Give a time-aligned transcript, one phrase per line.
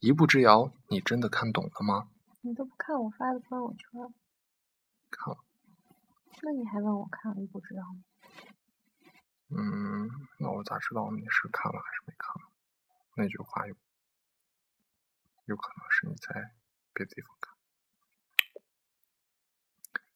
[0.00, 2.08] 一步之遥，你真的看懂了吗？
[2.40, 4.14] 你都不看我发的朋友圈。
[5.10, 5.40] 看了。
[6.42, 8.00] 那你还问我看了一步之遥吗？
[9.50, 10.08] 嗯，
[10.38, 12.34] 那我咋知道你是看了还是没看？
[13.16, 13.74] 那句话有
[15.44, 16.54] 有可能是你在
[16.94, 17.54] 别的地方看。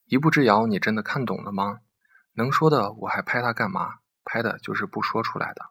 [0.07, 1.81] 一步之遥，你真的看懂了吗？
[2.33, 3.99] 能说的我还拍它干嘛？
[4.25, 5.67] 拍的就是不说出来的。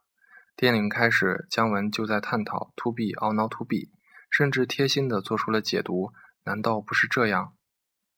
[0.55, 3.89] 电影开始，姜文就在探讨 “to be or not to be”，
[4.36, 6.12] 甚至贴心的做出了解读。
[6.44, 7.55] 难道不是这样？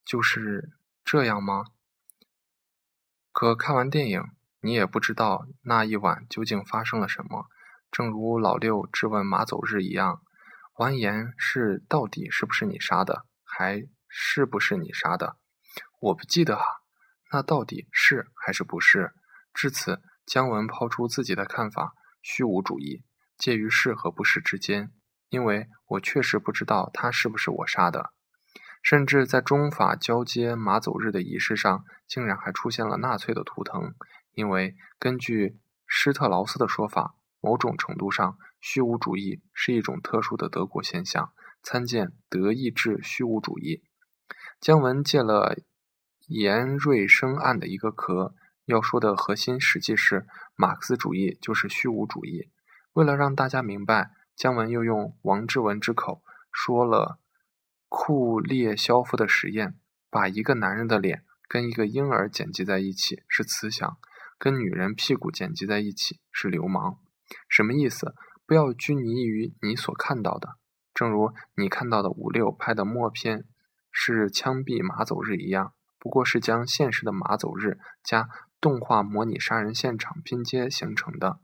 [0.06, 0.72] 就是
[1.04, 1.66] 这样吗？
[3.34, 4.24] 可看完电影，
[4.62, 7.48] 你也不知道那一晚究竟发生了什么。
[7.92, 10.22] 正如老六质问马走日一样，
[10.78, 15.38] 完颜是到底是不是你杀的，还是不是你杀的？
[16.00, 16.64] 我不记得啊。
[17.32, 19.14] 那到底是还是不是？
[19.54, 21.94] 至此，姜文抛出自己的看法。
[22.22, 23.04] 虚无主义
[23.38, 24.92] 介于是和不是之间，
[25.36, 28.12] 因为我确实不知道他是不是我杀的，
[28.82, 33.94] 甚至在中法交接马走日的仪式上，竟然还出现了纳粹的图腾。
[34.32, 41.34] 因为根据施特劳斯的说法，某种程度上，虚无主义是一种特殊的德国现象。
[41.62, 43.84] 参见德意志虚无主义。
[44.62, 45.58] 姜文借了
[46.28, 48.36] 严瑞生案的一个壳。
[48.64, 50.26] 要说的核心实际是
[50.56, 52.50] 马克思主义就是虚无主义。
[52.94, 57.20] 为了让大家明白，姜文又用王志文之口说了
[57.88, 63.98] 库列肖夫的实验：把一个男人的脸跟一个婴儿剪辑在一起是慈祥，
[64.38, 67.00] 跟女人屁股剪辑在一起是流氓。
[67.48, 68.14] 什么意思？
[68.46, 70.58] 不要拘泥于你所看到的，
[70.94, 73.46] 正如你看到的五六拍的默片
[73.92, 78.30] 是枪毙马走日一样，不过是将现实的马走日加。
[78.62, 81.40] 动画模拟杀人现场拼接形成的。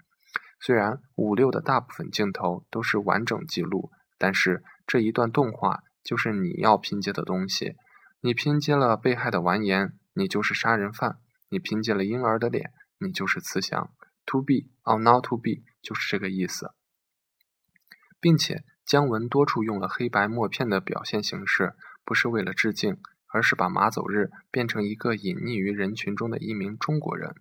[0.61, 7.75] 虽然五六的大部分镜头都是完整记录，但是这一段动画就是你要拼接的东西。
[8.21, 11.17] 你拼接了被害的完颜，你就是杀人犯；
[11.49, 13.91] 你拼接了婴儿的脸，你就是慈祥。
[14.27, 16.71] To be or not to be，就是这个意思。
[18.19, 21.73] 并且姜文多处用了黑白默片的表现形式，
[22.05, 22.97] 不是为了致敬。
[23.33, 27.33] 而是把马走日变成一个隐匿于人群中的一名中国人，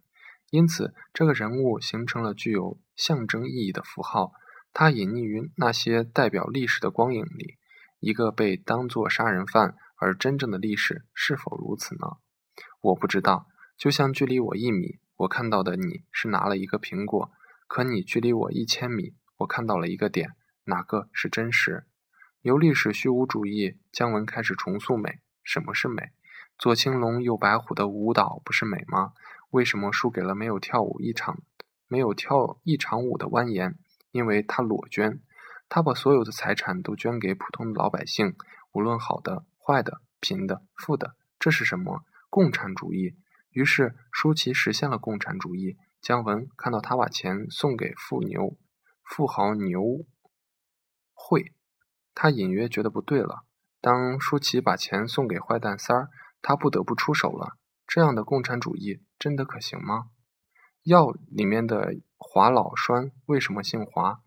[0.50, 4.32] 因此这个人物形成了具有象征意义的符号。
[4.72, 7.56] 他隐匿于那些代表历史的光影里，
[7.98, 12.18] 一个被当作杀人犯，而真正的历史是否如此呢？
[12.80, 13.46] 我不知道。
[13.76, 17.30] 就像距离我一米，我看到的你是拿了一个苹果；
[17.66, 20.32] 可你距离我一千米，我看到了一个点，
[20.64, 21.86] 哪个是真实？
[22.42, 25.20] 由历史虚无主义，姜文开始重塑美。
[25.42, 26.10] 什么是美？
[26.58, 29.12] 左青龙右白虎的舞蹈不是美吗？
[29.50, 31.42] 为什么输给了没有跳舞一场、
[31.86, 33.74] 没有跳一场舞的蜿蜒？
[34.10, 35.20] 因为他裸捐，
[35.68, 38.34] 他把所有的财产都捐给普通的老百姓，
[38.72, 41.16] 无论好的、坏的、贫的、富的。
[41.38, 42.04] 这是什么？
[42.28, 43.16] 共产主义。
[43.50, 45.76] 于是舒淇实现了共产主义。
[46.00, 48.56] 姜文看到他把钱送给富牛、
[49.02, 50.06] 富豪牛
[51.12, 51.52] 会，
[52.14, 53.44] 他隐约觉得不对了。
[53.80, 56.08] 当舒淇把钱送给坏蛋三儿，
[56.40, 57.56] 他不得不出手了。
[57.86, 60.06] 这样的共产主义真的可行吗？
[60.82, 64.22] 药里面的华老栓为什么姓华？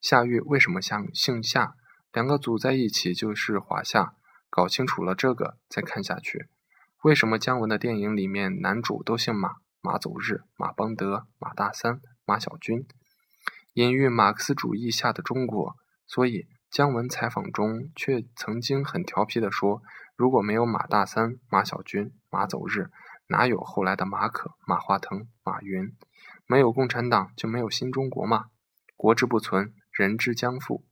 [0.00, 1.76] 夏玉为什么像姓夏？
[2.12, 4.16] 两个组在一起就是华夏。
[4.50, 6.48] 搞清楚了这个，再看下去。
[7.04, 9.58] 为什么姜文的电影里面男主都姓马？
[9.80, 12.86] 马走日、马邦德、马大三、马小军，
[13.74, 15.76] 隐喻马克思主义下的中国。
[16.06, 16.48] 所以。
[16.72, 19.82] 姜文采访中却曾经很调皮地说
[20.16, 22.90] ：“如果没有马大三、马小军、马走日，
[23.32, 25.96] 哪有后来的马可、马化腾、马云？
[26.46, 28.50] 没有共产党就没有新中国嘛？
[28.94, 30.84] 国之不存，人之将复。”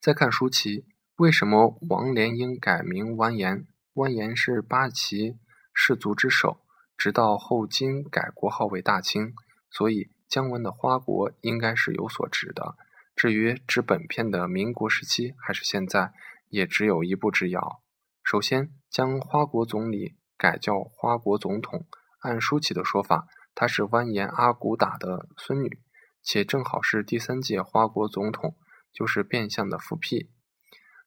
[0.00, 3.66] 再看舒淇，为什么王连英改名完颜？
[3.92, 5.36] 完颜是八旗
[5.74, 6.64] 氏族之首，
[6.96, 9.34] 直到后金改国号为大清，
[9.70, 12.76] 所以姜文的花国应该是有所指的。
[13.14, 16.12] 至于指本片的民国时期还是现在，
[16.48, 17.82] 也只有一步之遥。
[18.22, 21.86] 首先，将花国总理改叫花国总统，
[22.20, 25.80] 按舒淇的说法，她是完颜阿骨打的孙女，
[26.22, 28.56] 且正好是第三届花国总统，
[28.92, 30.30] 就是变相的复辟。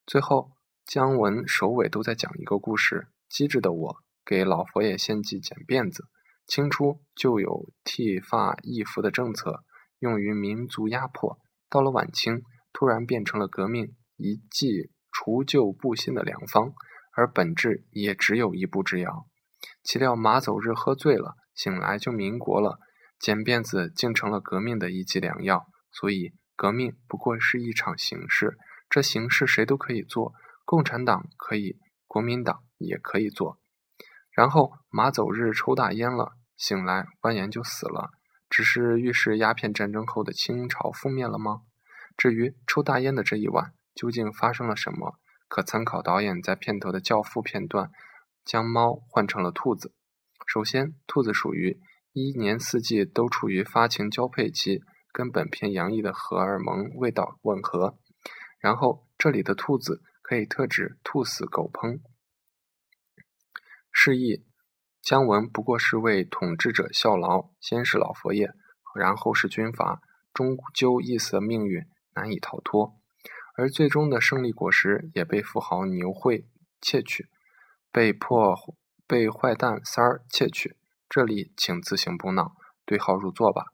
[0.06, 0.52] 最后，
[0.86, 3.96] 姜文首尾都在讲一个故事：机智的我
[4.26, 6.10] 给老佛爷献计剪辫子。
[6.48, 9.64] 清初就有剃发易服的政策，
[10.00, 11.40] 用于民族压迫。
[11.70, 12.42] 到了晚清，
[12.74, 16.74] 突然变成了革命一剂除旧布新的良方，
[17.16, 19.28] 而本质也只有一步之遥。
[19.84, 22.80] 岂料马走日喝醉了，醒来就民国了，
[23.20, 25.68] 剪辫子竟成了革命的一剂良药。
[25.92, 28.58] 所以，革命不过是一场形式，
[28.90, 31.78] 这形式谁都可以做，共产党可以，
[32.08, 33.60] 国民党也可以做。
[34.32, 38.12] 然后马走日抽大烟了，醒来完颜就死了，
[38.50, 41.64] 只是预示鸦片战争后的清朝覆灭了吗？
[42.16, 45.18] 至于抽大烟的这一晚究竟发生了什么，
[45.52, 47.92] 可参考导演在片头的教父片段，
[48.46, 49.94] 将猫换成了兔子。
[50.48, 51.82] 首先，兔子属于
[52.14, 54.82] 一年四季都处于发情交配期，
[55.12, 58.00] 跟本片洋溢的荷尔蒙味道吻合。
[58.60, 62.00] 然后，这里的兔子可以特指兔死狗烹。
[63.92, 64.46] 示意
[65.02, 68.54] 姜文不过是为统治者效劳，先是老佛爷，
[68.96, 70.00] 然后是军阀，
[70.34, 73.01] 终究一死的命运难以逃脱。
[73.62, 76.48] 而最终的胜利果实也被富豪牛会
[76.82, 77.30] 窃取，
[77.92, 78.56] 被迫
[79.06, 80.76] 被坏蛋三儿窃取。
[81.08, 82.56] 这里请自行补脑，
[82.86, 83.66] 对号入座吧。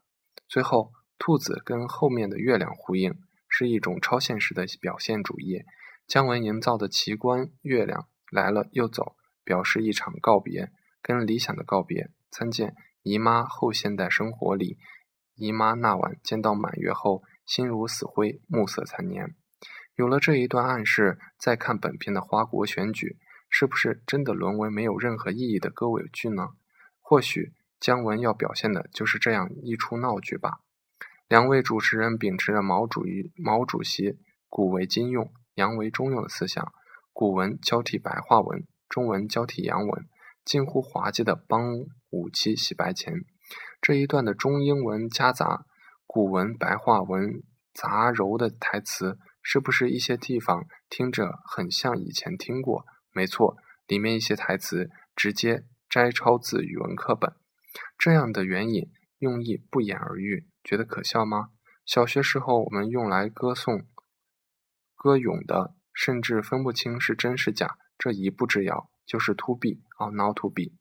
[0.46, 3.18] 最后，兔子跟后面的月亮呼应，
[3.48, 5.64] 是一种超现实的表现主义。
[6.06, 9.16] 姜文营造的奇观月亮来了又走。
[9.46, 12.12] 表示一场告别，跟理想的告别。
[12.30, 12.72] 参见
[13.04, 14.78] 《姨妈后现代生活》里，
[15.36, 19.34] 姨妈那晚见到满月后，心如死灰，暮色残年。
[19.98, 23.18] 有了这一段暗示，再看本片的花国选举，
[23.50, 26.50] 是不是真的沦为没有任何意义的歌尾剧呢？
[27.02, 30.60] 或许姜文要表现的就是这样一出闹剧吧。
[31.28, 36.72] 两位主持人秉持着毛主义毛主席古为今用，洋为中用的思想，
[37.12, 38.68] 古文交替白话文。
[38.88, 40.06] 中文交替洋文，
[40.46, 41.74] 近乎滑稽的帮
[42.12, 43.16] 五七洗白钱。
[43.82, 45.66] 这一段的中英文夹杂
[46.06, 47.42] 古文白话文
[47.74, 49.18] 杂糅的台词，
[49.50, 52.86] 是不是一些地方听着很像以前听过？
[53.14, 53.56] 没错，
[53.88, 57.34] 里面一些台词直接摘抄自语文课本。
[57.98, 61.52] 这样的援引用意不言而喻，觉得可笑吗？
[61.86, 63.88] 小学时候我们用来歌颂、
[64.94, 67.78] 歌咏的，甚至分不清是真是假。
[67.98, 70.74] 这一步之遥就是 to be or not to be，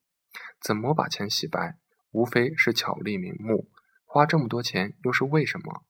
[0.60, 1.78] 怎么把钱洗白？
[2.10, 3.70] 无非是巧立名目，
[4.04, 5.85] 花这么多钱又是为什么？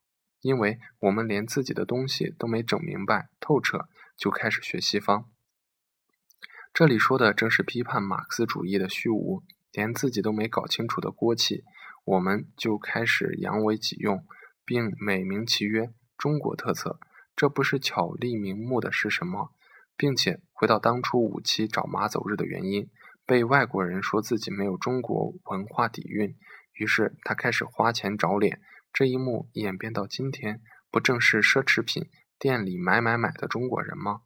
[0.47, 5.29] 因为我们连自己的东西都没整明白透彻，就开始学西方。
[6.73, 11.65] 这里说的正是批判马克思主义的虚无，连自己都没搞清楚的锅气，
[12.05, 14.25] 我们就开始扬为己用，
[14.65, 17.01] 并美名其曰中国特色。
[17.35, 19.51] 这不是巧立名目的是什么？
[19.97, 22.89] 并且回到当初五七找马走日的原因，
[23.27, 26.37] 被外国人说自己没有中国文化底蕴，
[26.75, 28.61] 于是他开始花钱找脸。
[28.97, 32.09] 这一幕演变到今天，不正是奢侈品
[32.39, 34.23] 店里买买买的中国人吗？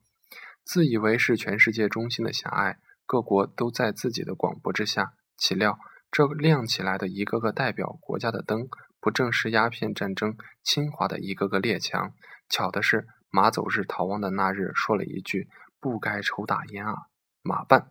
[0.63, 5.15] 自以为是全世界中心的狭隘，各国都在自己的广播之下。
[5.37, 5.77] 岂料
[6.13, 8.69] 这亮起来的一个个代表国家的灯，
[9.01, 12.15] 不正是鸦片战争侵华的一个个列强？
[12.49, 13.09] 巧的是。
[13.33, 15.49] 马走日逃亡的那日，说了一句
[15.81, 16.95] ：“不该抽大烟啊！”
[17.43, 17.91] 马办，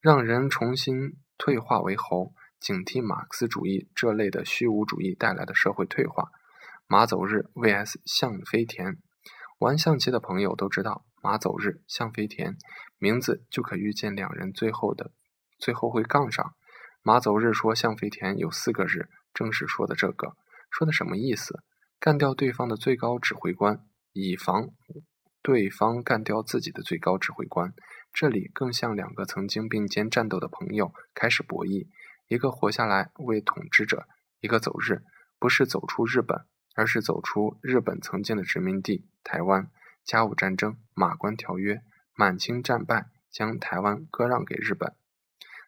[0.00, 2.32] 让人重新退化为猴，
[2.66, 6.32] 警惕马克思主义这类的虚无主义带来的社会退化。
[6.88, 8.96] 马走日 vs 向飞田，
[9.60, 12.56] 玩象棋的朋友都知道，马走日、向飞田
[12.98, 15.12] 名字就可预见两人最后的
[15.60, 16.54] 最后会杠上。
[17.02, 20.34] 马走日说向飞田有四个日，正是说的这个，
[20.68, 21.62] 说的什么意思？
[22.00, 23.78] 干掉对方的最高指挥官。
[24.12, 24.70] 以防
[25.40, 27.72] 对方干掉自己的最高指挥官，
[28.12, 31.86] 这里更像两个曾经并肩战斗的朋友开始博弈，
[32.28, 34.08] 一个活下来为统治者，
[34.40, 35.02] 一个走日，
[35.38, 39.70] 不是走出日本，而是走出日本曾经的殖民地台湾。
[40.04, 41.82] 甲午战争，马关条约，
[42.14, 44.94] 满清战败，将台湾割让给日本。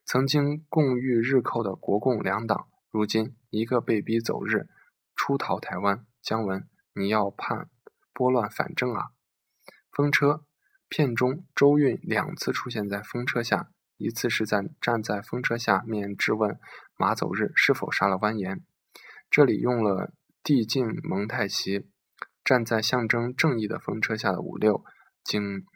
[0.04, 4.68] 曾经共御日寇的国共两党，如今一个被逼走日，
[5.14, 6.06] 出逃台湾。
[6.22, 7.68] 姜文，你要判？
[8.12, 9.10] 拨乱反正啊！
[9.92, 10.44] 风车
[10.88, 16.58] 片中，周韵两次出现在风车下，一次是在站在风车下面质问
[16.96, 18.64] 马走日是否杀了完颜。
[19.30, 21.90] 这里用了递进蒙太奇，
[22.42, 24.82] 站在象征正义的风车下的五六
[25.22, 25.66] 景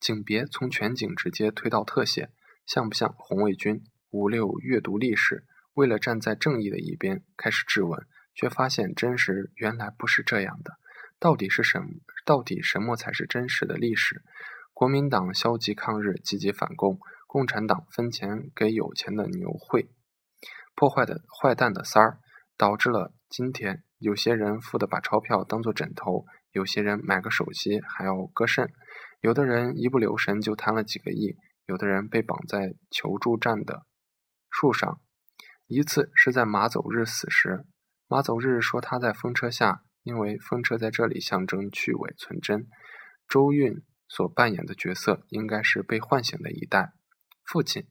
[0.00, 2.30] 景别从全景直接推到特写，
[2.64, 3.84] 像不像红卫军？
[4.10, 5.44] 五六阅读历史，
[5.74, 10.78] 为了站在正义的一边开始质问，却发现真实原来不是这样的。
[11.18, 11.88] 到底是什么？
[12.24, 14.22] 到底什么才是真实的历史？
[14.78, 19.90] 国民党消极抗日，积极反共；共产党分钱给有钱的牛会，
[20.76, 22.20] 破坏的坏蛋的三儿，
[22.56, 28.72] 导致了今天有些人富的把钞票当做枕头，有些人买个手机还要割肾，
[29.20, 33.82] 有的人一不留神就贪了几个亿，有的人被绑在求助站的
[34.48, 35.00] 树上。
[35.66, 37.66] 一次是在马走日死时，
[38.06, 39.82] 马走日说他在风车下。
[40.04, 42.68] 因为风车在这里象征去伪存真。
[43.28, 46.94] 周韵所扮演的角色应该是被唤醒的一代
[47.44, 47.86] 父亲。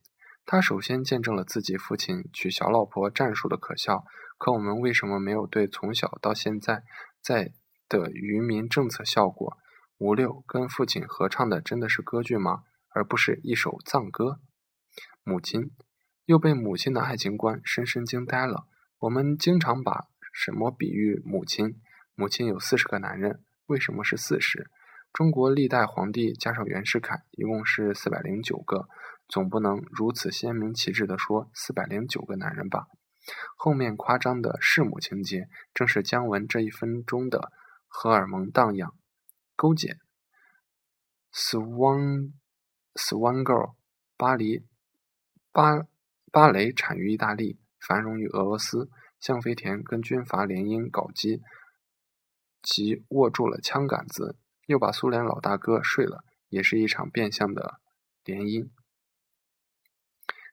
[0.45, 4.05] 他首先见证了自己父亲娶小老婆战术的可笑，
[4.37, 6.83] 可我们为什么没有对从小到现在
[7.21, 7.53] 在
[7.89, 9.57] 的渔民政策效果？
[9.97, 12.63] 五六跟父亲合唱的真的是歌剧吗？
[12.93, 14.39] 而不是一首藏歌？
[15.23, 15.71] 母亲
[16.25, 18.67] 又被母亲的爱情观深深惊呆了。
[18.99, 21.81] 我们经常把什么比喻母亲？
[22.15, 24.71] 母亲有四十个男人，为什么是四十？
[25.13, 28.87] 中国历代皇帝加上袁世凯，一共是四百零九个。
[29.27, 32.87] 总不能如此鲜明旗帜地说四百零九个男人吧？
[33.57, 37.51] 后面夸张的弑母情节，正是姜文这一分钟的
[37.87, 38.93] 荷尔蒙荡漾、
[39.55, 39.97] 勾结。
[41.33, 42.31] Swan
[42.93, 43.75] Swan Girl，
[44.15, 44.65] 巴黎
[45.51, 45.85] 芭
[46.31, 48.89] 芭蕾产于意大利，繁荣于俄罗斯。
[49.19, 51.41] 向飞田跟军阀联姻搞基，
[52.61, 54.37] 即握住了枪杆子，
[54.67, 57.79] 又把苏联老大哥睡了，也是一场变相的
[58.23, 58.69] 联姻。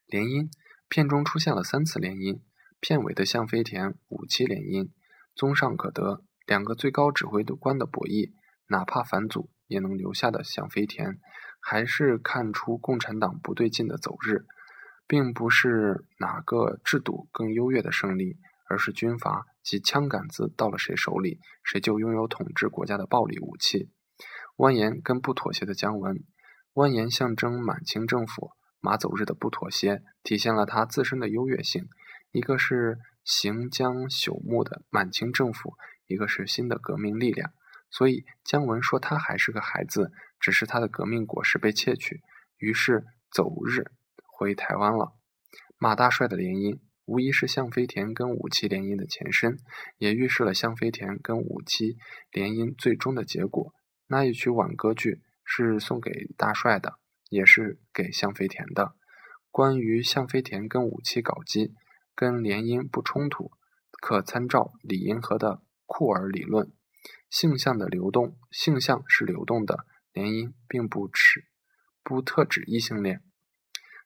[0.07, 0.49] 联姻
[0.89, 2.41] 片中出现了三次联姻，
[2.79, 4.91] 片尾的向飞田五期联姻，
[5.35, 8.33] 综上可得，两个最高指挥官的博弈，
[8.69, 11.19] 哪怕反祖也能留下的向飞田，
[11.61, 14.47] 还是看出共产党不对劲的走日，
[15.09, 18.37] 并不是哪个制度更优越的胜利，
[18.71, 23.91] 而是军阀及枪杆子到了谁手里，谁就拥有统治国家的暴力武器。
[24.57, 26.25] 蜿蜒跟不妥协的姜文，
[26.75, 28.53] 蜿蜒象征满清政府。
[28.81, 31.89] 马走日的不妥协，体现了他自身的优越性。
[32.33, 35.75] 一个是行将朽木的满清政府，
[36.07, 37.53] 一个是新的革命力量。
[37.91, 42.21] 所以姜文说他还是个孩子，只是他的革命果实被窃取，
[42.59, 43.87] 于是走日
[44.23, 45.17] 回台湾了。
[45.79, 49.57] 马大帅的联姻，无疑是向飞田跟武七联姻的前身，
[49.97, 51.97] 也预示了向飞田跟武七
[52.31, 53.73] 联姻最终的结果。
[54.15, 57.01] 那一曲挽歌剧是送给大帅的。
[57.31, 58.95] 也是给向飞田的。
[59.51, 61.75] 关于向飞田跟武器搞基，
[62.15, 63.51] 跟联姻不冲突，
[64.01, 66.71] 可参照李银河的库尔理论。
[67.29, 71.47] 性向的流动，性向是流动的，联姻并不指
[72.05, 73.25] 不特指异性恋。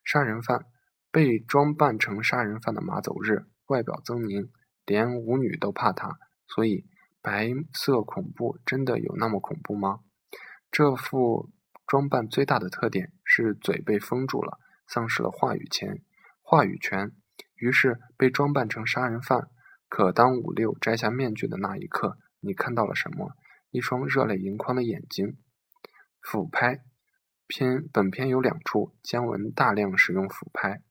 [0.03, 0.65] 杀人犯
[1.11, 4.49] 被装扮成杀人犯的马走日，外表狰狞，
[4.87, 6.19] 连舞女都怕他。
[6.47, 6.87] 所以
[7.29, 10.01] 白色恐怖真的有那么恐怖吗？
[10.71, 11.51] 这副。
[11.87, 16.03] 装扮最大的特点是嘴被封住了，丧失了话语权。
[16.43, 17.13] 话语权，
[17.55, 19.49] 于是被装扮成杀人犯。
[19.89, 23.33] 可当五六摘下面具的那一刻，你看到了什么？
[23.71, 25.39] 一双热泪盈眶的眼睛。
[26.21, 26.85] 俯拍
[27.47, 30.83] 片，本片有两处，姜文大量使用俯拍。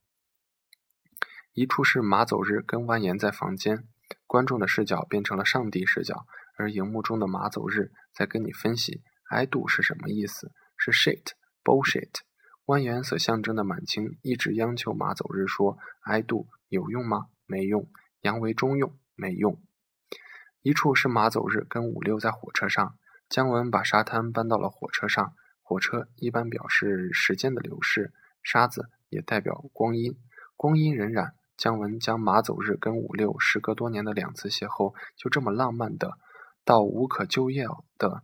[1.53, 3.87] 一处是马走日跟蜿蜒在房间，
[4.27, 10.51] 观众的视角变成了上帝视角，而荧幕中的马走日在跟你分析 “I do” 是什么意思。
[10.79, 11.31] 是 shit
[11.63, 12.19] bullshit，
[12.63, 17.29] 官员所象征的满清一直央求马走日说 I do 有用吗？
[17.47, 17.89] 没用。
[18.21, 19.59] 扬为中用没用。
[20.61, 22.97] 一处是马走日跟五六在火车上，
[23.29, 25.33] 姜文把沙滩搬到了火车上。
[25.61, 30.19] 火车一般表示时间的流逝，沙子也代表光阴，
[30.55, 31.31] 光阴荏苒。
[31.57, 36.17] 姜文将马走日跟五六时隔多年的两次邂逅，就这么浪漫的
[36.63, 38.23] 到无可救药的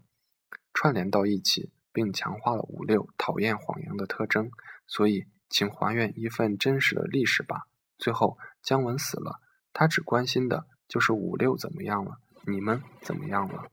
[0.73, 1.71] 串联到一起。
[1.95, 4.49] 并强化了五六讨厌谎言的特征，
[4.87, 7.67] 所以请还原一份真实的历史吧。
[7.99, 9.39] 最后，姜文死了，
[9.73, 13.69] 他只关心的就是五六怎么样了，你们怎么样了？